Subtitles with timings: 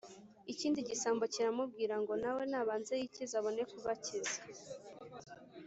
[0.51, 4.39] Ikindi gisambo kiramubwira ngo nawe nabanze yikize abone kubakiza